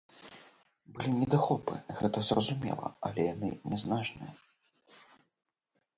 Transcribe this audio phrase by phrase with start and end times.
[0.93, 5.15] Былі недахопы, гэта зразумела, але яны нязначныя.